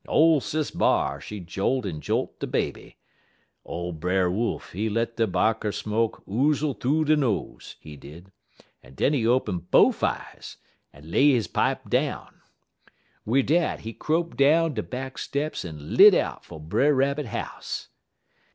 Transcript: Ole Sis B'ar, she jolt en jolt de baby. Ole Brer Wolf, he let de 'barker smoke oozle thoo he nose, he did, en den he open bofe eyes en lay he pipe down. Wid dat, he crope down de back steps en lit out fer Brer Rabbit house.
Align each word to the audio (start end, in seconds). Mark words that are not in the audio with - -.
Ole 0.07 0.39
Sis 0.41 0.71
B'ar, 0.71 1.21
she 1.21 1.39
jolt 1.39 1.85
en 1.85 2.01
jolt 2.01 2.39
de 2.39 2.47
baby. 2.47 2.97
Ole 3.63 3.91
Brer 3.91 4.31
Wolf, 4.31 4.71
he 4.71 4.89
let 4.89 5.15
de 5.15 5.27
'barker 5.27 5.71
smoke 5.71 6.23
oozle 6.27 6.73
thoo 6.73 7.03
he 7.03 7.15
nose, 7.15 7.75
he 7.79 7.95
did, 7.95 8.31
en 8.83 8.95
den 8.95 9.13
he 9.13 9.27
open 9.27 9.59
bofe 9.59 10.01
eyes 10.01 10.57
en 10.91 11.11
lay 11.11 11.39
he 11.39 11.47
pipe 11.47 11.87
down. 11.87 12.41
Wid 13.25 13.45
dat, 13.45 13.81
he 13.81 13.93
crope 13.93 14.35
down 14.35 14.73
de 14.73 14.81
back 14.81 15.19
steps 15.19 15.63
en 15.63 15.95
lit 15.95 16.15
out 16.15 16.43
fer 16.43 16.57
Brer 16.57 16.95
Rabbit 16.95 17.27
house. 17.27 17.89